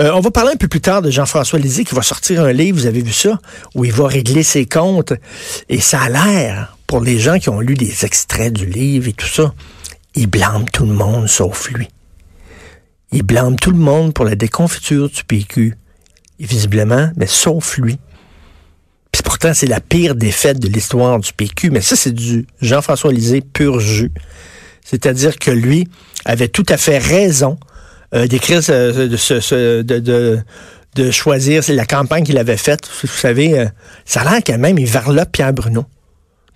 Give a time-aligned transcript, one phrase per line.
[0.00, 2.52] Euh, on va parler un peu plus tard de Jean-François Lisée qui va sortir un
[2.52, 3.38] livre, vous avez vu ça,
[3.74, 5.12] où il va régler ses comptes.
[5.68, 9.12] Et ça a l'air, pour les gens qui ont lu des extraits du livre et
[9.12, 9.54] tout ça,
[10.14, 11.88] il blâme tout le monde sauf lui.
[13.12, 15.76] Il blâme tout le monde pour la déconfiture du PQ.
[16.40, 17.98] Visiblement, mais sauf lui.
[19.12, 21.70] Puis pourtant, c'est la pire défaite de l'histoire du PQ.
[21.70, 24.12] Mais ça, c'est du Jean-François Lisée pur jus.
[24.82, 25.86] C'est-à-dire que lui
[26.24, 27.58] avait tout à fait raison
[28.14, 30.38] euh, d'écrire de, de,
[30.94, 32.88] de, choisir la campagne qu'il avait faite.
[33.02, 33.66] Vous savez, euh,
[34.04, 35.86] ça a l'air quand même, il varlope Pierre Bruno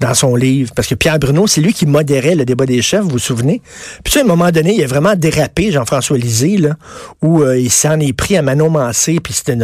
[0.01, 0.73] dans son livre.
[0.75, 3.63] Parce que Pierre Bruno, c'est lui qui modérait le débat des chefs, vous vous souvenez?
[4.05, 6.77] Puis tu à un moment donné, il a vraiment dérapé, Jean-François Lisée, là,
[7.23, 9.57] où euh, il s'en est pris à Manon Mancé, puis c'était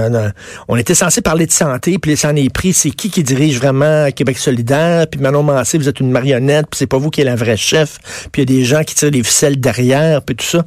[0.68, 3.58] on était censé parler de santé, puis il s'en est pris, c'est qui qui dirige
[3.58, 7.20] vraiment Québec solidaire, puis Manon Mancé, vous êtes une marionnette, puis c'est pas vous qui
[7.20, 7.98] êtes la vraie chef,
[8.32, 10.64] puis il y a des gens qui tirent les ficelles derrière, puis tout ça.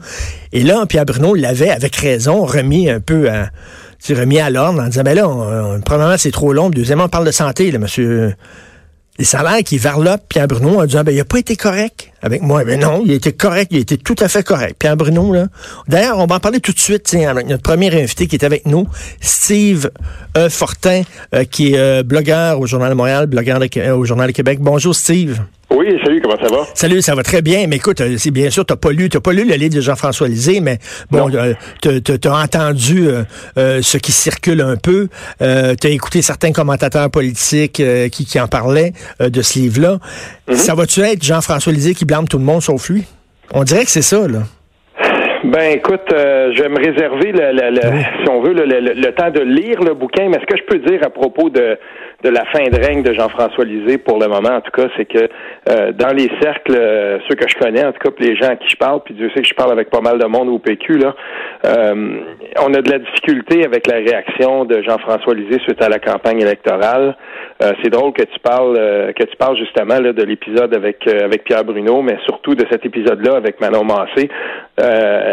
[0.51, 3.49] Et là, Pierre Bruno l'avait, avec raison, remis un peu à
[4.13, 7.31] remis à l'ordre en disant, ben là, premièrement, c'est trop long, deuxièmement, on parle de
[7.31, 8.35] santé, là, monsieur
[9.17, 12.41] les salaires qui varlopent Pierre Bruno en disant ben il a pas été correct avec
[12.41, 12.63] moi.
[12.65, 14.75] Ben non, il été correct, il été tout à fait correct.
[14.77, 15.47] Pierre Bruno là.
[15.87, 18.65] D'ailleurs, on va en parler tout de suite avec notre premier invité qui est avec
[18.65, 18.87] nous,
[19.21, 19.89] Steve
[20.37, 20.49] e.
[20.49, 23.59] Fortin, euh, qui est euh, blogueur au Journal de Montréal, blogueur
[23.95, 24.59] au Journal de Québec.
[24.61, 25.39] Bonjour Steve.
[25.71, 26.67] Oui, salut, comment ça va?
[26.73, 27.65] Salut, ça va très bien.
[27.67, 29.81] Mais écoute, euh, c'est bien sûr, t'as pas lu, t'as pas lu le livre de
[29.81, 33.07] Jean-François Lisée, mais bon, euh, t'as entendu
[33.57, 35.07] euh, ce qui circule un peu.
[35.41, 39.99] Euh, t'as écouté certains commentateurs politiques qui, qui en parlaient de ce livre-là.
[40.47, 40.55] Mm-hmm.
[40.55, 43.03] Ça va-tu être Jean-François Lisée qui blâme tout le monde sauf lui?
[43.51, 44.43] On dirait que c'est ça, là.
[45.45, 47.69] Ben écoute, je vais me réserver, le,
[48.23, 51.01] si on veut, le, temps de lire le bouquin, mais ce que je peux dire
[51.03, 51.77] à propos de,
[52.25, 55.05] de la fin de règne de Jean-François Lisée pour le moment, en tout cas, c'est
[55.05, 55.29] que
[55.69, 58.55] euh, dans les cercles, euh, ceux que je connais, en tout cas, les gens à
[58.55, 60.57] qui je parle, puis Dieu sait que je parle avec pas mal de monde au
[60.57, 61.15] PQ, là,
[61.65, 62.17] euh,
[62.61, 66.41] on a de la difficulté avec la réaction de Jean-François Lisée suite à la campagne
[66.41, 67.15] électorale.
[67.83, 68.75] c'est drôle que tu parles
[69.13, 72.85] que tu parles justement là, de l'épisode avec avec Pierre Bruno, mais surtout de cet
[72.85, 74.29] épisode-là avec Manon Massé,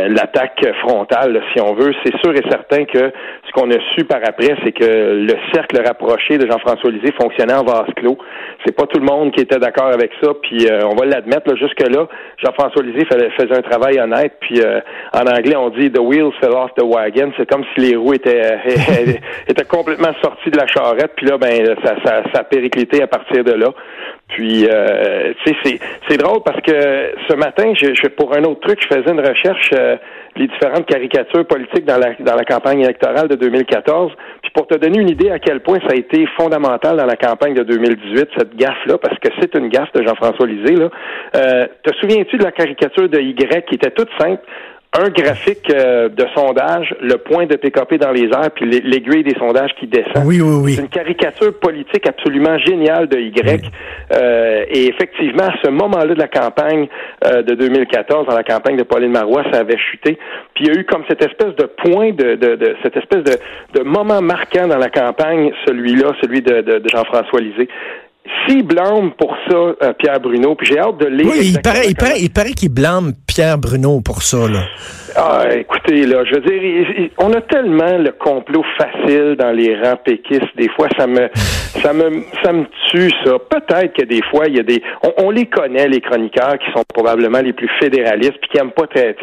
[0.08, 1.92] l'attaque frontale, si on veut.
[2.04, 3.12] C'est sûr et certain que
[3.46, 7.12] ce qu'on a su par après, c'est que le cercle rapproché de Jean-François François Lisée
[7.20, 8.16] fonctionnait en vase clos.
[8.64, 11.54] C'est pas tout le monde qui était d'accord avec ça, puis euh, on va l'admettre.
[11.56, 12.08] Jusque-là,
[12.38, 14.80] Jean-François Lisée faisait un travail honnête, puis euh,
[15.12, 17.32] en anglais, on dit «the wheels fell off the wagon».
[17.36, 18.58] C'est comme si les roues étaient,
[19.48, 23.06] étaient complètement sorties de la charrette, puis là, ben ça, ça, ça a périclité à
[23.06, 23.68] partir de là.
[24.28, 26.72] Puis, euh, tu sais, c'est drôle parce que
[27.28, 29.96] ce matin, je, je, pour un autre truc, je faisais une recherche euh,
[30.36, 34.12] les différentes caricatures politiques dans la campagne électorale de 2014.
[34.42, 37.16] Puis pour te donner une idée à quel point ça a été fondamental dans la
[37.16, 40.88] campagne de 2018 cette gaffe là, parce que c'est une gaffe de Jean-François Lisée là.
[41.36, 44.42] Euh, te souviens-tu de la caricature de Y qui était toute simple?
[44.94, 49.34] Un graphique euh, de sondage, le point de PKP dans les airs, puis l'aiguille des
[49.38, 50.26] sondages qui descend.
[50.26, 50.74] Oui, oui, oui.
[50.74, 53.70] C'est une caricature politique absolument géniale de Y.
[54.12, 56.88] Euh, et effectivement, à ce moment-là de la campagne
[57.24, 60.18] euh, de 2014, dans la campagne de Pauline Marois, ça avait chuté.
[60.54, 63.24] Puis il y a eu comme cette espèce de point, de, de, de cette espèce
[63.24, 67.68] de, de, moment marquant dans la campagne, celui-là, celui de, de Jean-François Lisée.
[68.46, 71.26] S'il blâme pour ça euh, Pierre Bruno, puis j'ai hâte de lire.
[71.28, 74.60] Oui, il paraît, il paraît, il paraît qu'il blâme Pierre Bruno pour ça, là.
[75.16, 79.96] Ah, écoutez, là, je veux dire, on a tellement le complot facile dans les rangs
[79.96, 80.56] péquistes.
[80.56, 81.28] Des fois, ça me,
[81.82, 83.32] ça me, ça me tue, ça.
[83.38, 84.82] Peut-être que des fois, il y a des,
[85.18, 88.86] on, les connaît, les chroniqueurs, qui sont probablement les plus fédéralistes, puis qui aiment pas
[88.86, 89.14] très,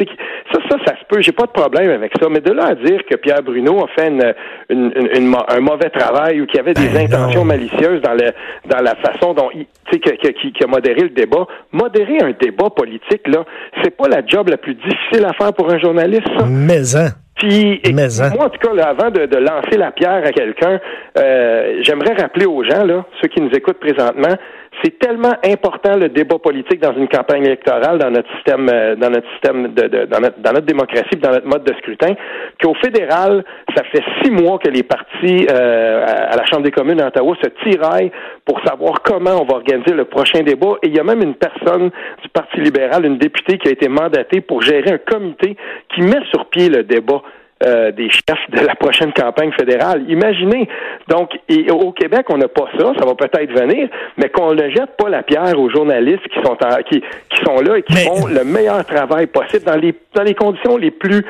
[0.52, 1.20] ça, ça, ça se peut.
[1.22, 2.28] J'ai pas de problème avec ça.
[2.28, 4.34] Mais de là à dire que Pierre Bruno a fait une,
[4.68, 8.32] une, un mauvais travail ou qu'il y avait des ben intentions malicieuses dans le,
[8.66, 11.46] dans la façon dont il, tu sais, qui, qui a modéré le débat.
[11.72, 13.44] Modérer un débat politique, là,
[13.82, 16.46] c'est pas la job la plus difficile à faire pour un journaliste, ça.
[16.46, 17.10] Mais, hein.
[17.36, 20.78] Puis, moi, en tout cas, avant de, lancer la pierre à quelqu'un,
[21.18, 24.36] euh, j'aimerais rappeler aux gens, là, ceux qui nous écoutent présentement,
[24.82, 29.10] c'est tellement important le débat politique dans une campagne électorale, dans notre système, euh, dans
[29.10, 32.14] notre système, de, dans, notre, dans notre démocratie, dans notre mode de scrutin,
[32.62, 33.44] qu'au fédéral,
[33.76, 37.36] ça fait six mois que les partis euh, à la Chambre des communes à Ottawa
[37.42, 38.12] se tiraillent
[38.44, 40.76] pour savoir comment on va organiser le prochain débat.
[40.82, 41.90] Et il y a même une personne
[42.22, 45.56] du Parti libéral, une députée, qui a été mandatée pour gérer un comité
[45.94, 47.22] qui met sur pied le débat.
[47.62, 50.02] Euh, des chefs de la prochaine campagne fédérale.
[50.08, 50.66] Imaginez.
[51.08, 53.86] Donc, et au Québec, on n'a pas ça, ça va peut-être venir,
[54.16, 56.56] mais qu'on ne jette pas la pierre aux journalistes qui sont
[56.88, 60.34] qui, qui sont là et qui font le meilleur travail possible dans les dans les
[60.34, 61.22] conditions les plus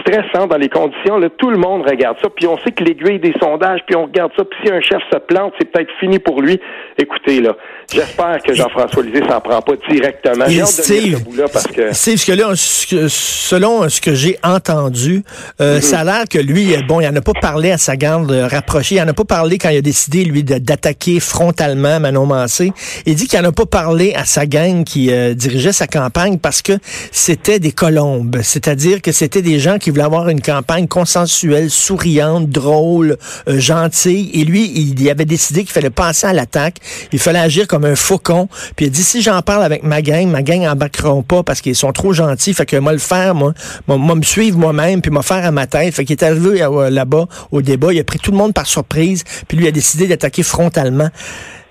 [0.00, 1.18] stressant dans les conditions.
[1.18, 4.04] Là, tout le monde regarde ça, puis on sait que l'aiguille des sondages, puis on
[4.04, 6.58] regarde ça, puis si un chef se plante, c'est peut-être fini pour lui.
[6.98, 7.56] Écoutez, là,
[7.92, 10.46] j'espère que Jean-François Lisée s'en prend pas directement.
[10.48, 11.92] J'ai ce bout-là parce que...
[11.92, 15.22] Steve, ce que là, selon ce que j'ai entendu,
[15.60, 15.82] euh, mm-hmm.
[15.82, 18.96] ça a l'air que lui, bon, il en a pas parlé à sa garde rapprochée,
[18.96, 22.72] il en a pas parlé quand il a décidé, lui, d'attaquer frontalement Manon Massé.
[23.06, 26.38] Il dit qu'il en a pas parlé à sa gang qui euh, dirigeait sa campagne
[26.38, 26.72] parce que
[27.12, 28.38] c'était des colombes.
[28.42, 33.16] C'est-à-dire que c'était des gens qui voulaient avoir une campagne consensuelle, souriante, drôle,
[33.48, 34.30] euh, gentille.
[34.34, 36.76] Et lui, il, avait décidé qu'il fallait passer à l'attaque.
[37.12, 38.48] Il fallait agir comme un faucon.
[38.76, 41.60] Puis il a dit, si j'en parle avec ma gang, ma gang embarqueront pas parce
[41.60, 42.54] qu'ils sont trop gentils.
[42.54, 43.52] Fait que moi le faire, moi,
[43.86, 45.94] moi, me suivre moi-même, puis me faire à ma tête.
[45.94, 47.92] Fait qu'il est arrivé euh, là-bas au débat.
[47.92, 49.24] Il a pris tout le monde par surprise.
[49.48, 51.10] Puis lui a décidé d'attaquer frontalement.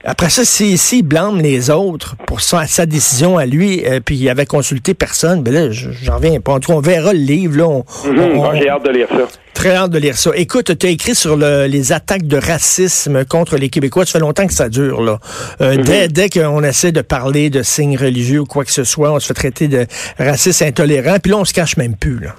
[0.06, 4.16] Après ça, s'il si, blâme les autres pour sa, sa décision à lui, euh, puis
[4.16, 6.54] il avait consulté personne, ben là, j'en reviens pas.
[6.54, 7.58] En tout cas, on verra le livre.
[7.58, 9.28] Là, mhm, J'ai hâte de lire ça.
[9.54, 10.32] Très hâte de lire ça.
[10.36, 14.06] Écoute, tu as écrit sur le, les attaques de racisme contre les Québécois.
[14.06, 15.02] Ça fait longtemps que ça dure.
[15.02, 15.20] là.
[15.62, 15.84] Euh, mhm.
[15.84, 19.20] Dès, dès qu'on essaie de parler de signes religieux ou quoi que ce soit, on
[19.20, 19.86] se fait traiter de
[20.20, 21.16] raciste intolérant.
[21.22, 22.20] Puis là, on se cache même plus.
[22.20, 22.36] Là.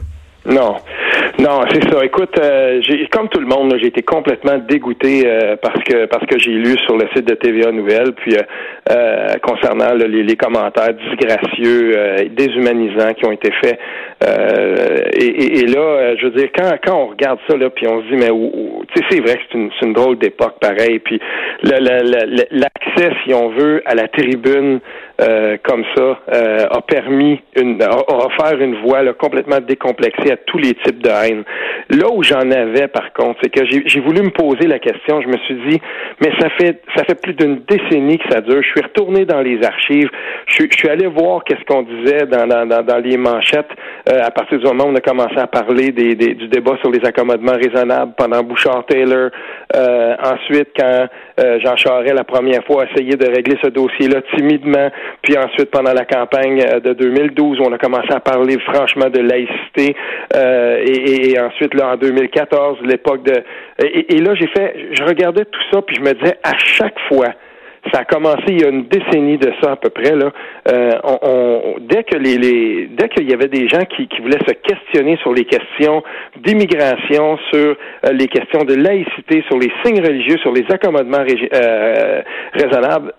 [0.47, 0.77] Non.
[1.39, 2.05] Non, c'est ça.
[2.05, 6.25] Écoute, euh, j'ai, comme tout le monde, j'ai été complètement dégoûté euh, parce que parce
[6.27, 8.37] que j'ai lu sur le site de TVA Nouvelles, puis
[8.91, 13.79] euh, concernant les, commentaires disgracieux, déshumanisants qui ont été faits.
[15.17, 18.17] Et, là, je veux dire, quand quand on regarde ça là, puis on se dit
[18.17, 18.31] mais
[19.11, 20.99] c'est vrai que c'est une, une drôle d'époque, pareil.
[20.99, 21.21] Puis
[21.63, 24.81] l'accès, si on veut, à la tribune
[25.21, 30.37] euh, comme ça euh, a permis une, a, offert une voie là, complètement décomplexée à
[30.37, 31.45] tous les types de haine.
[31.91, 35.21] Là où j'en avais, par contre, c'est que j'ai voulu me poser la question.
[35.21, 35.81] Je me suis dit,
[36.21, 38.61] mais ça fait ça fait plus d'une décennie que ça dure.
[38.75, 40.09] Suis retourné dans les archives.
[40.47, 43.71] Je, suis allé voir qu'est-ce qu'on disait dans, dans, dans, les manchettes
[44.09, 46.77] euh, à partir du moment où on a commencé à parler des, des, du débat
[46.81, 49.31] sur les accommodements raisonnables pendant Bouchard Taylor.
[49.75, 51.07] ensuite, quand
[51.39, 54.91] Jean Charest la première fois a essayé de régler ce dossier-là timidement
[55.23, 59.21] puis ensuite, pendant la campagne euh, de 2012, on a commencé à parler franchement de
[59.21, 59.97] laïcité.
[60.37, 63.43] Euh, et, ensuite, là, en 2014, l'époque de...
[63.83, 64.75] Et, là, j'ai fait...
[64.93, 67.29] Je regardais tout ça, puis je me disais, à chaque fois,
[67.93, 70.33] ça a commencé il y a une décennie de ça à peu près là.
[70.73, 74.45] Euh, on, dès que les, les dès qu'il y avait des gens qui, qui voulaient
[74.47, 76.03] se questionner sur les questions
[76.45, 77.77] d'immigration, sur
[78.13, 81.25] les questions de laïcité, sur les signes religieux, sur les accommodements
[82.55, 83.13] raisonnables,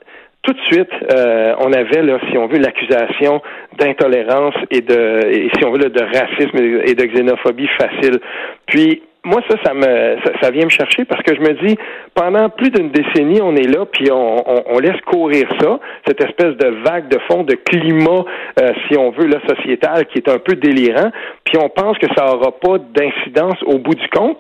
[0.45, 3.41] tout de suite, euh, on avait, là, si on veut, l'accusation
[3.79, 8.19] d'intolérance et de, et si on veut, de racisme et de xénophobie facile.
[8.67, 11.75] Puis, moi, ça, ça me, ça, vient me chercher parce que je me dis,
[12.13, 16.55] pendant plus d'une décennie, on est là, puis on, on, laisse courir ça, cette espèce
[16.57, 18.23] de vague de fond, de climat,
[18.61, 21.11] euh, si on veut, là, sociétal, qui est un peu délirant,
[21.43, 24.39] puis on pense que ça aura pas d'incidence au bout du compte.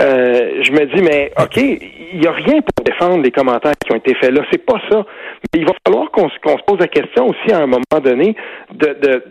[0.00, 3.92] Euh, je me dis, mais OK, il y a rien pour défendre les commentaires qui
[3.92, 5.04] ont été faits là, c'est pas ça.
[5.52, 8.34] Mais il va falloir qu'on se pose la question aussi à un moment donné
[8.72, 9.22] de, de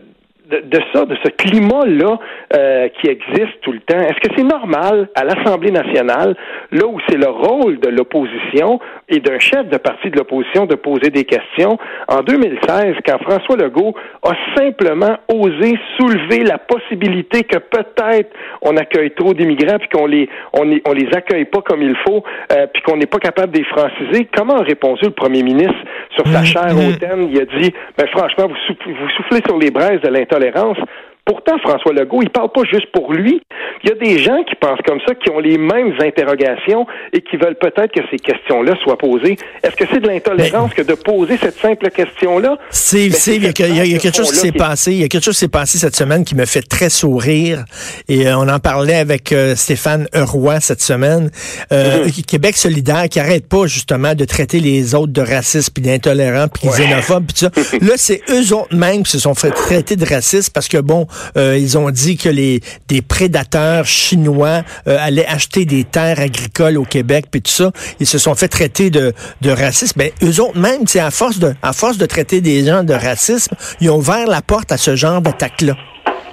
[0.62, 2.20] de, ça, de ce climat-là
[2.56, 4.00] euh, qui existe tout le temps.
[4.00, 6.36] Est-ce que c'est normal à l'Assemblée nationale,
[6.72, 8.80] là où c'est le rôle de l'opposition
[9.10, 11.78] et d'un chef de parti de l'opposition de poser des questions,
[12.08, 19.12] en 2016, quand François Legault a simplement osé soulever la possibilité que peut-être on accueille
[19.12, 22.98] trop d'immigrants puis qu'on les on, les, accueille pas comme il faut euh, puis qu'on
[22.98, 25.76] n'est pas capable de les franciser, comment a répondu le premier ministre
[26.16, 27.30] sur sa chaire hautaine?
[27.32, 30.78] Il a dit, ben franchement, vous, vous soufflez sur les braises de l'intolérance
[31.26, 33.42] Pourtant, François Legault, il parle pas juste pour lui.
[33.84, 37.22] Il y a des gens qui pensent comme ça, qui ont les mêmes interrogations et
[37.22, 39.38] qui veulent peut-être que ces questions-là soient posées.
[39.64, 42.58] Est-ce que c'est de l'intolérance que de poser cette simple question-là?
[42.72, 44.92] C'est, il y, a quelque chose qui s'est passé.
[44.92, 47.64] Il y a quelque chose qui s'est passé cette semaine qui me fait très sourire.
[48.10, 51.32] Et euh, on en parlait avec euh, Stéphane Roy cette semaine.
[51.72, 52.26] Euh, mm-hmm.
[52.26, 56.68] Québec solidaire qui arrête pas justement de traiter les autres de racistes puis d'intolérants puis
[56.68, 57.50] xénophobes puis ça.
[57.82, 61.08] Là, c'est eux autres mêmes qui se sont fait traiter de racistes parce que bon,
[61.38, 66.78] euh, ils ont dit que les des prédateurs chinois euh, allaient acheter des terres agricoles
[66.78, 67.72] au Québec puis tout ça.
[68.00, 69.98] Ils se sont fait traiter de, de racisme.
[69.98, 73.56] Ben eux autres même, à force de à force de traiter des gens de racisme,
[73.82, 75.74] ils ont ouvert la porte à ce genre d'attaque là.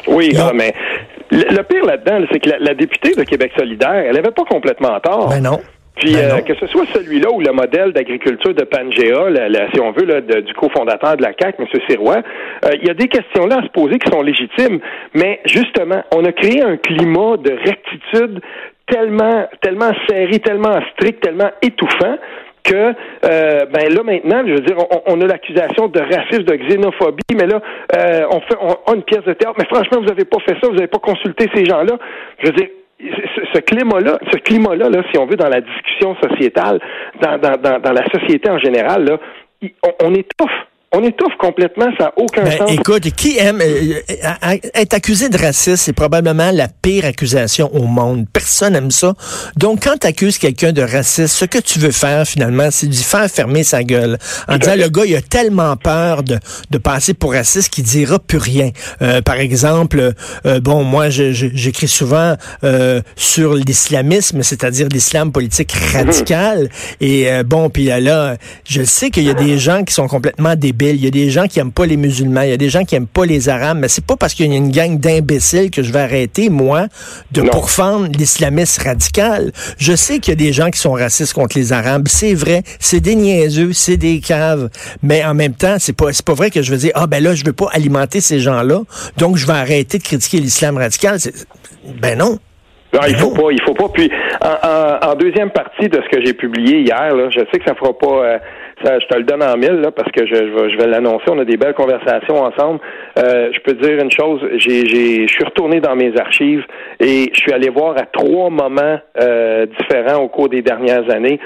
[0.07, 0.75] Oui, ah, mais
[1.31, 4.99] le, pire là-dedans, c'est que la, la, députée de Québec solidaire, elle avait pas complètement
[5.01, 5.29] tort.
[5.29, 5.61] Ben non.
[5.97, 9.93] Puis ben euh, que ce soit celui-là ou le modèle d'agriculture de Pangea, si on
[9.93, 11.67] veut, là, du cofondateur de la CAC, M.
[11.89, 12.23] Sirois,
[12.65, 14.81] euh, il y a des questions là à se poser qui sont légitimes.
[15.15, 18.41] Mais justement, on a créé un climat de rectitude
[18.87, 22.17] tellement, tellement serré, tellement strict, tellement étouffant
[22.63, 22.95] que
[23.25, 27.47] euh, ben là maintenant, je veux dire, on, a l'accusation de racisme, de xénophobie, mais
[27.47, 27.61] là,
[27.97, 30.57] euh, on fait on, a une pièce de théâtre, mais franchement, vous n'avez pas fait
[30.61, 31.99] ça, vous n'avez pas consulté ces gens-là.
[32.39, 32.69] Je veux dire,
[33.55, 36.81] ce climat-là, ce climat-là, là, si on veut, dans la discussion sociétale,
[37.21, 39.19] dans, dans, dans, dans la société en général, là,
[39.63, 42.71] on, on étouffe on étouffe complètement, ça n'a aucun ben, sens.
[42.73, 47.85] Écoute, qui aime euh, euh, être accusé de racisme, c'est probablement la pire accusation au
[47.85, 48.27] monde.
[48.33, 49.15] Personne n'aime ça.
[49.57, 52.97] Donc, quand tu accuses quelqu'un de raciste, ce que tu veux faire finalement, c'est lui
[52.97, 54.19] faire fermer sa gueule.
[54.49, 56.39] En disant, le gars, il a tellement peur de,
[56.71, 58.71] de passer pour raciste qu'il dira plus rien.
[59.01, 60.13] Euh, par exemple,
[60.61, 62.35] bon, moi, j'écris souvent
[63.15, 66.69] sur l'islamisme, c'est-à-dire l'islam politique radical.
[67.01, 68.37] Et bon, puis là,
[68.69, 71.31] je sais qu'il y a des gens qui sont complètement débiles il y a des
[71.31, 72.43] gens qui aiment pas les musulmans.
[72.43, 73.79] Il y a des gens qui aiment pas les arabes.
[73.81, 76.87] Mais c'est pas parce qu'il y a une gang d'imbéciles que je vais arrêter, moi,
[77.33, 79.53] de pourfendre l'islamiste radical.
[79.79, 82.09] Je sais qu'il y a des gens qui sont racistes contre les arabes.
[82.09, 82.63] C'est vrai.
[82.79, 83.73] C'est des niaiseux.
[83.73, 84.71] C'est des caves.
[85.03, 87.23] Mais en même temps, c'est pas, c'est pas vrai que je veux dire, ah, ben
[87.23, 88.81] là, je veux pas alimenter ces gens-là.
[89.19, 91.19] Donc, je vais arrêter de critiquer l'islam radical.
[92.01, 92.39] Ben non.
[92.93, 93.89] Non, il faut pas, il faut pas.
[93.89, 94.11] Puis
[94.41, 97.97] en, deuxième partie de ce que j'ai publié hier, là, je sais que ça fera
[97.97, 98.39] pas, euh,
[98.83, 101.25] ça, je te le donne en mille là, parce que je, vais, l'annoncer.
[101.31, 102.81] On a des belles conversations ensemble.
[103.19, 104.41] Euh, je peux te dire une chose.
[104.57, 106.65] J'ai, j'ai, je suis retourné dans mes archives
[106.99, 111.39] et je suis allé voir à trois moments euh, différents au cours des dernières années.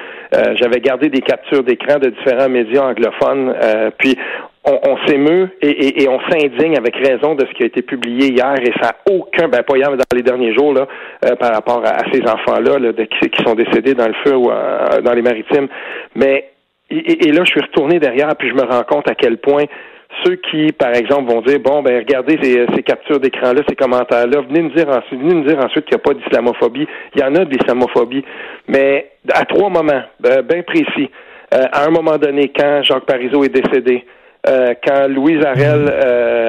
[0.56, 3.54] j'avais gardé des captures d'écran de différents médias anglophones.
[3.98, 4.16] puis
[4.64, 8.72] on, s'émeut et, on s'indigne avec raison de ce qui a été publié hier et
[8.80, 10.86] ça n'a aucun, ben pas dans les derniers jours là,
[11.24, 15.02] euh, par rapport à, ces enfants-là là, qui, sont décédés dans le feu ou euh,
[15.02, 15.68] dans les maritimes.
[16.14, 16.53] Mais
[16.90, 19.64] et, là, je suis retourné derrière puis je me rends compte à quel point
[20.22, 24.42] ceux qui, par exemple, vont dire bon, ben regardez ces, ces captures d'écran-là, ces commentaires-là,
[24.42, 26.86] venez nous dire ensuite, venez dire ensuite qu'il n'y a pas d'islamophobie.
[27.14, 28.24] Il y en a de l'islamophobie,
[28.68, 31.10] mais à trois moments, ben, bien précis.
[31.54, 34.04] Euh, à un moment donné, quand Jacques Parizeau est décédé,
[34.46, 36.48] euh, quand Louise Arel, euh,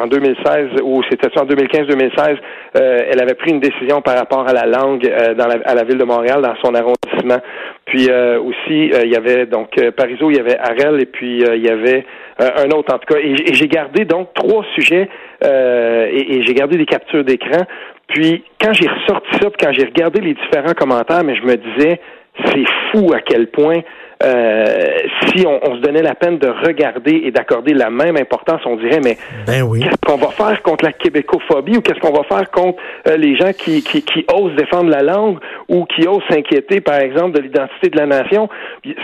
[0.00, 2.36] en 2016, ou c'était en 2015-2016,
[2.76, 5.84] euh, elle avait pris une décision par rapport à la langue dans la, à la
[5.84, 7.40] ville de Montréal, dans son arrondissement.
[7.84, 11.68] Puis aussi, il y avait donc Parizeau, il y avait Arel, et puis il y
[11.68, 12.04] avait
[12.40, 13.20] un autre en tout cas.
[13.20, 15.08] Et, j'ai gardé donc trois sujets
[15.42, 17.62] et, et j'ai gardé des captures d'écran.
[18.08, 21.56] Puis quand j'ai ressorti ça, puis quand j'ai regardé les différents commentaires, mais je me
[21.56, 22.00] disais,
[22.44, 23.82] c'est fou à quel point
[24.22, 28.76] euh, si on, se donnait la peine de regarder et d'accorder la même importance, on
[28.76, 32.50] dirait, mais ben qu'est-ce qu'on va faire contre la québécophobie ou qu'est-ce qu'on va faire
[32.50, 36.80] contre euh, les gens qui, qui, qui, osent défendre la langue ou qui osent s'inquiéter,
[36.80, 38.48] par exemple, de l'identité de la nation?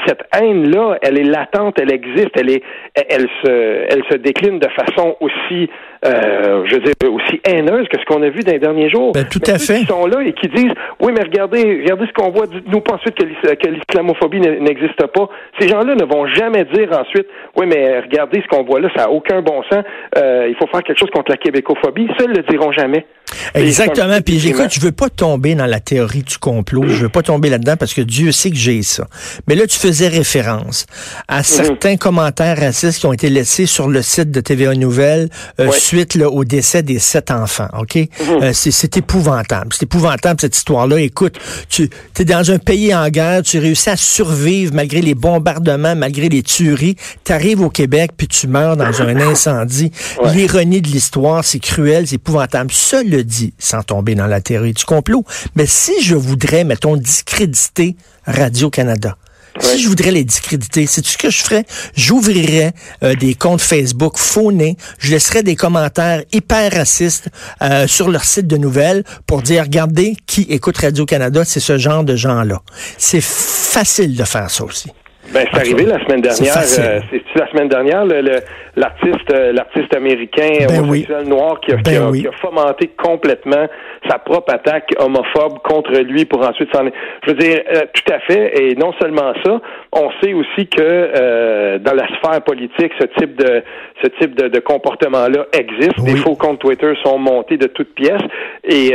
[0.07, 2.63] Cette haine-là, elle est latente, elle existe, elle est,
[2.95, 5.69] elle se, elle se décline de façon aussi,
[6.05, 9.13] euh, je veux dire, aussi haineuse que ce qu'on a vu dans les derniers jours.
[9.13, 9.81] Ben, tout à fait.
[9.81, 12.95] Qui sont là et qui disent, oui, mais regardez, regardez ce qu'on voit, dites-nous pas
[12.95, 15.29] ensuite que l'islamophobie n'existe pas.
[15.61, 19.05] Ces gens-là ne vont jamais dire ensuite, oui, mais regardez ce qu'on voit là, ça
[19.05, 19.85] n'a aucun bon sens.
[20.19, 22.09] Euh, il faut faire quelque chose contre la québécophobie.
[22.19, 23.07] Seuls ne le diront jamais.
[23.55, 24.21] Exactement.
[24.21, 26.85] Puis écoute, je veux pas tomber dans la théorie du complot.
[26.89, 29.07] Je veux pas tomber là-dedans parce que Dieu sait que j'ai ça.
[29.47, 30.87] Mais là, tu faisais référence
[31.29, 31.45] à mhm.
[31.45, 35.29] certains commentaires racistes qui ont été laissés sur le site de TVA Nouvelles
[35.61, 37.69] euh, suite là, au décès des sept enfants.
[37.79, 38.09] Ok, mhm.
[38.43, 39.73] euh, c'est épouvantable.
[39.73, 41.01] C'est épouvantable cette histoire-là.
[41.01, 45.95] Écoute, tu es dans un pays en guerre, tu réussis à survivre malgré les bombardements,
[45.97, 46.97] malgré les tueries.
[47.25, 49.93] Tu arrives au Québec puis tu meurs dans un incendie.
[50.33, 52.71] L'ironie de l'histoire, c'est cruel, c'est épouvantable.
[52.73, 55.25] Seul le dit, sans tomber dans la théorie du complot,
[55.55, 59.17] mais si je voudrais, mettons, discréditer Radio-Canada,
[59.61, 61.65] Si je voudrais les discréditer, c'est ce que je ferais.
[61.95, 67.29] J'ouvrirais euh, des comptes Facebook faunés, je laisserais des commentaires hyper racistes
[67.61, 72.05] euh, sur leur site de nouvelles pour dire, regardez, qui écoute Radio-Canada, c'est ce genre
[72.05, 72.61] de gens-là.
[72.97, 74.91] C'est facile de faire ça aussi.
[75.33, 76.57] Ben, c'est arrivé la semaine dernière.
[76.59, 78.41] Euh, c'est la semaine dernière euh,
[78.77, 83.67] l'artiste américain ben homosexuel noir qui a, ben qui, a, fomenté complètement
[84.09, 86.85] sa propre attaque homophobe contre lui pour ensuite s'en.
[87.25, 88.63] Je veux dire euh, tout à fait.
[88.63, 89.61] Et non seulement ça,
[89.93, 93.63] on sait aussi que dans la sphère politique, ce type de
[94.03, 96.03] ce type de, de comportement-là existe.
[96.05, 98.23] Des faux comptes Twitter sont montés de toutes pièces.
[98.65, 98.93] Et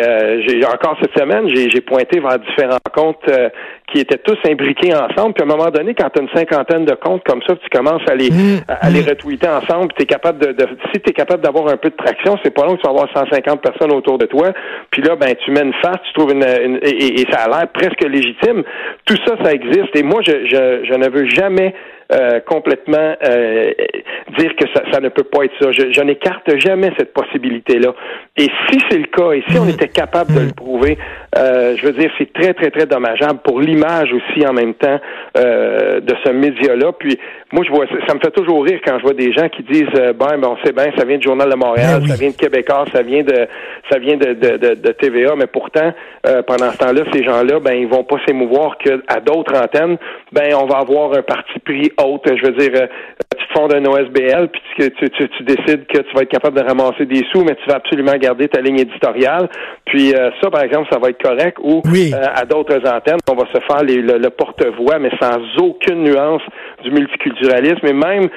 [0.47, 3.29] j'ai encore cette semaine, j'ai pointé vers différents comptes
[3.91, 5.33] qui étaient tous imbriqués ensemble.
[5.33, 7.69] Puis à un moment donné, quand tu as une cinquantaine de comptes comme ça, tu
[7.69, 8.63] commences à les, mmh.
[8.67, 9.66] à, les retweeter ensemble,
[10.07, 12.81] capable de, si tu es capable d'avoir un peu de traction, c'est pas long que
[12.81, 14.51] tu vas avoir 150 personnes autour de toi.
[14.91, 18.03] Puis là, ben tu mets une face, tu trouves une, et, ça a l'air presque
[18.03, 18.63] légitime.
[19.05, 19.95] Tout ça, ça existe.
[19.95, 21.73] Et moi, je, je, je ne veux jamais
[22.11, 23.71] euh, complètement euh,
[24.37, 25.71] dire que ça, ça, ne peut pas être ça.
[25.71, 27.93] Je, je n'écarte jamais cette possibilité-là.
[28.37, 29.69] Et si c'est le cas, et si on mm.
[29.69, 30.97] était capable de le prouver,
[31.37, 34.99] euh, je veux dire, c'est très, très, très dommageable pour l'image aussi en même temps
[35.37, 36.91] euh, de ce média-là.
[36.93, 37.17] Puis
[37.51, 39.87] moi, je vois, ça me fait toujours rire quand je vois des gens qui disent,
[39.95, 42.29] euh, ben, ben, on sait bien, ça vient du Journal de Montréal, ben ça vient
[42.29, 43.47] de Québécois, ça vient de,
[43.89, 45.93] ça vient de, de, de, de TVA, mais pourtant,
[46.27, 49.97] euh, pendant ce temps-là, ces gens-là, ben, ils vont pas s'émouvoir qu'à d'autres antennes,
[50.31, 52.27] ben, on va avoir un parti pris haute.
[52.35, 52.87] Je veux dire,
[53.37, 56.29] euh, tu fondes un OSBL, puis tu, tu, tu, tu, décides que tu vas être
[56.29, 59.49] capable de ramasser des sous, mais tu vas absolument garder ta ligne éditoriale.
[59.85, 61.57] Puis ça, par exemple, ça va être correct.
[61.61, 66.41] Ou à d'autres antennes, on va se faire le, porte-voix, mais sans aucune nuance
[66.83, 67.85] du multiculturalisme.
[67.87, 68.27] Et même,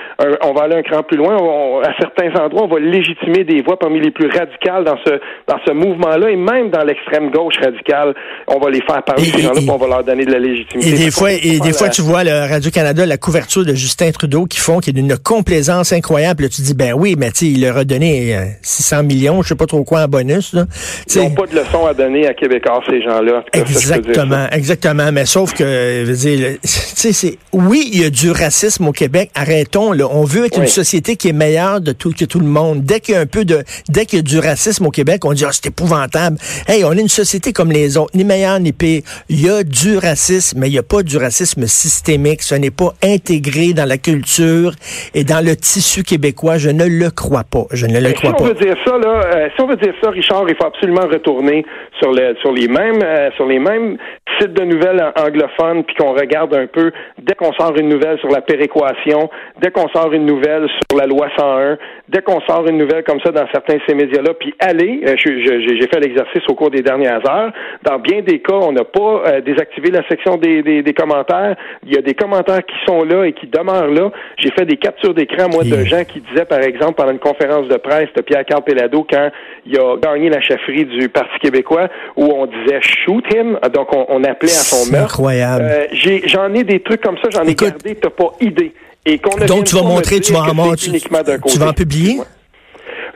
[0.43, 1.37] on va aller un cran plus loin.
[1.83, 5.59] à certains endroits, on va légitimer des voix parmi les plus radicales dans ce dans
[5.67, 8.15] ce mouvement-là, et même dans l'extrême gauche radicale,
[8.47, 10.91] on va les faire parler ces gens-là, on va leur donner de la légitimité.
[10.91, 14.11] Et des fois, et des fois, tu vois le Radio Canada, la couverture de Justin
[14.11, 16.45] Trudeau qui font, qui d'une complaisance incroyable.
[16.45, 19.49] Là, tu dis, ben oui, mais tu il leur a donné 600 euh, millions, je
[19.49, 20.53] sais pas trop quoi en bonus.
[20.53, 20.67] Là.
[21.15, 23.45] Ils n'ont pas de leçon à donner à Québécois ces gens-là.
[23.53, 25.13] Exactement, exactement.
[25.13, 25.65] Mais sauf que,
[26.05, 29.31] je veux dire, tu sais, c'est oui, il y a du racisme au Québec.
[29.35, 29.93] Arrêtons.
[29.93, 30.07] Là.
[30.11, 32.85] On veut être une société qui est meilleure de tout que tout le monde.
[32.85, 35.25] Dès qu'il y a un peu de, dès qu'il y a du racisme au Québec,
[35.25, 36.39] on dit ah, c'est épouvantable.
[36.67, 39.03] Hey, on est une société comme les autres, ni meilleure ni pire.
[39.29, 42.43] Il y a du racisme, mais il n'y a pas du racisme systémique.
[42.43, 44.75] Ce n'est pas intégré dans la culture
[45.15, 46.59] et dans le tissu québécois.
[46.59, 47.65] Je ne le crois pas.
[47.73, 48.43] Je ne le crois si pas.
[48.43, 51.07] On veut dire ça, là, euh, si on veut dire ça, Richard, il faut absolument
[51.07, 51.65] retourner
[52.01, 53.97] sur, le, sur les mêmes euh, sur les mêmes
[54.39, 58.29] sites de nouvelles anglophones, puis qu'on regarde un peu, dès qu'on sort une nouvelle sur
[58.29, 59.29] la péréquation,
[59.61, 61.79] dès qu'on sort une nouvelle sur la loi 101,
[62.09, 65.15] dès qu'on sort une nouvelle comme ça dans certains de ces médias-là, puis allez, euh,
[65.17, 67.53] j'ai fait l'exercice au cours des dernières heures,
[67.83, 71.57] dans bien des cas, on n'a pas euh, désactivé la section des, des, des, commentaires,
[71.85, 74.11] il y a des commentaires qui sont là et qui demeurent là.
[74.39, 77.69] J'ai fait des captures d'écran, moi, de gens qui disaient, par exemple, pendant une conférence
[77.69, 79.31] de presse de Pierre-Carl Pelado, quand
[79.67, 84.25] il a gagné la chefferie du Parti québécois, où on disait «shoot him», donc on,
[84.25, 85.15] appelait à son meurtre.
[85.15, 85.65] Incroyable.
[85.65, 85.87] Euh,
[86.27, 88.73] j'en ai, des trucs comme ça, j'en ai gardé, t'as pas idée.
[89.07, 92.21] Et qu'on Donc tu vas montrer, tu vas en tu, tu vas en publier?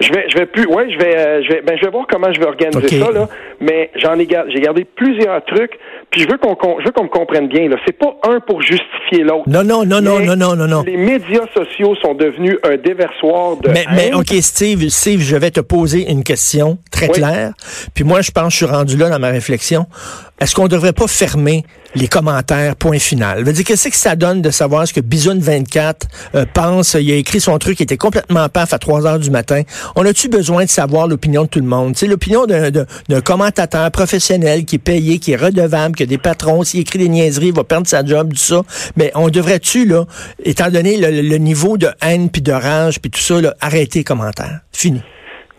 [0.00, 2.06] Je vais, je vais plus, ouais, je vais, euh, je vais, ben, je vais voir
[2.10, 3.28] comment je vais organiser ça là.
[3.60, 5.78] Mais j'en ai, j'ai gardé plusieurs trucs.
[6.10, 7.76] Puis je veux qu'on, je veux qu'on me comprenne bien là.
[7.86, 9.44] C'est pas un pour justifier l'autre.
[9.46, 10.82] Non, non, non, non, non, non, non, non.
[10.84, 13.70] Les médias sociaux sont devenus un déversoir de.
[13.70, 17.52] Mais, mais ok, Steve, Steve, je vais te poser une question très claire.
[17.94, 19.86] Puis moi, je pense, que je suis rendu là dans ma réflexion.
[20.40, 23.44] Est-ce qu'on devrait pas fermer les commentaires, point final.
[23.44, 26.94] Veut dire, qu'est-ce que ça donne de savoir ce que Bisoun 24 euh, pense?
[26.94, 29.62] Il a écrit son truc, il était complètement paf à 3 heures du matin.
[29.96, 31.96] On a-tu besoin de savoir l'opinion de tout le monde?
[31.96, 36.64] C'est l'opinion d'un commentateur professionnel qui est payé, qui est redevable, qui a des patrons,
[36.64, 38.62] s'il écrit des niaiseries, il va perdre sa job, tout ça.
[38.96, 40.04] Mais on devrait-tu, là,
[40.44, 44.60] étant donné le, niveau de haine puis de rage puis tout ça, arrêter les commentaires?
[44.72, 45.02] Fini.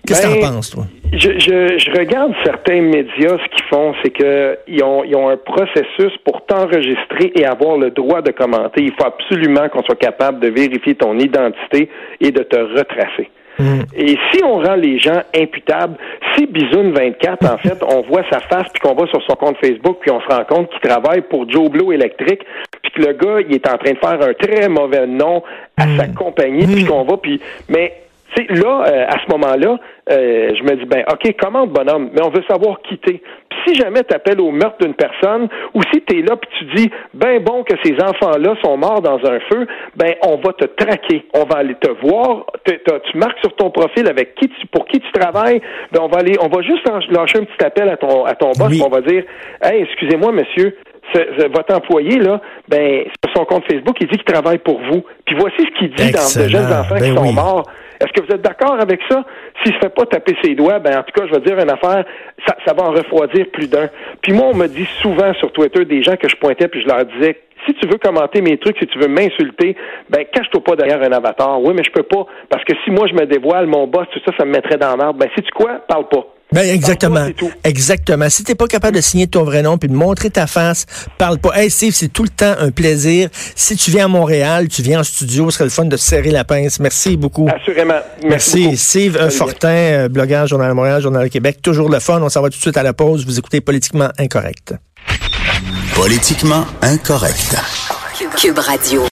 [0.05, 0.83] Qu'est-ce que tu en ben, penses, toi?
[1.13, 5.37] Je, je, je, regarde certains médias, ce qu'ils font, c'est qu'ils ont, ils ont un
[5.37, 8.83] processus pour t'enregistrer et avoir le droit de commenter.
[8.83, 11.89] Il faut absolument qu'on soit capable de vérifier ton identité
[12.19, 13.29] et de te retracer.
[13.57, 13.83] Hmm.
[13.95, 15.95] Et si on rend les gens imputables,
[16.35, 19.57] si Bisoun 24, en fait, on voit sa face, puis qu'on va sur son compte
[19.63, 22.41] Facebook, puis on se rend compte qu'il travaille pour Joe Blow Electric,
[22.81, 25.41] puis que le gars, il est en train de faire un très mauvais nom
[25.77, 26.13] à sa hmm.
[26.15, 26.87] compagnie, puis hmm.
[26.87, 27.39] qu'on va, puis...
[27.69, 27.93] Mais
[28.43, 29.79] là, euh, à ce moment-là,
[30.11, 33.21] euh, je me dis, ben, OK, commande, bonhomme, mais on veut savoir quitter.
[33.49, 36.49] Puis si jamais tu appelles au meurtre d'une personne, ou si tu es là puis
[36.59, 40.53] tu dis, ben bon que ces enfants-là sont morts dans un feu, ben on va
[40.53, 41.25] te traquer.
[41.33, 44.99] On va aller te voir, tu marques sur ton profil avec qui tu, pour qui
[44.99, 48.25] tu travailles, ben on va aller, on va juste lâcher un petit appel à ton,
[48.25, 49.23] à ton boss, on va dire,
[49.61, 50.77] hey, excusez-moi, monsieur,
[51.53, 55.03] votre employé, là, ben, sur son compte Facebook, il dit qu'il travaille pour vous.
[55.25, 57.63] Puis voici ce qu'il dit dans de jeunes enfants qui ben sont morts.
[57.99, 59.23] Est-ce que vous êtes d'accord avec ça?
[59.63, 61.69] S'il se fait pas taper ses doigts, ben en tout cas, je vais dire une
[61.69, 62.03] affaire,
[62.45, 63.89] ça, ça va en refroidir plus d'un.
[64.21, 66.87] Puis moi, on me dit souvent sur Twitter des gens que je pointais puis je
[66.87, 69.75] leur disais si tu veux commenter mes trucs, si tu veux m'insulter,
[70.09, 71.61] ben cache-toi pas derrière un avatar.
[71.61, 74.19] Oui, mais je peux pas parce que si moi je me dévoile, mon boss, tout
[74.25, 75.19] ça, ça me mettrait dans l'ordre.
[75.19, 76.34] Ben si tu quoi, parle pas.
[76.51, 77.27] Ben exactement.
[77.63, 78.29] exactement.
[78.29, 80.85] Si t'es pas capable de signer ton vrai nom puis de montrer ta face,
[81.17, 81.51] parle pas.
[81.55, 83.29] Hey Steve, c'est tout le temps un plaisir.
[83.55, 86.31] Si tu viens à Montréal, tu viens en studio, ce serait le fun de serrer
[86.31, 86.79] la pince.
[86.79, 87.47] Merci beaucoup.
[87.53, 87.99] Assurément.
[88.23, 88.77] Merci.
[88.77, 91.61] Steve Fortin, euh, blogueur, Journal de Montréal, Journal de Québec.
[91.61, 92.21] Toujours le fun.
[92.21, 93.25] On s'en va tout de suite à la pause.
[93.25, 94.75] Vous écoutez Politiquement Incorrect.
[95.95, 97.57] Politiquement Incorrect.
[98.37, 99.03] Cube Radio.